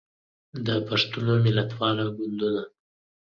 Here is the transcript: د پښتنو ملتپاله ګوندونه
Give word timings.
د 0.65 0.67
پښتنو 0.87 1.33
ملتپاله 1.45 2.05
ګوندونه 2.15 2.61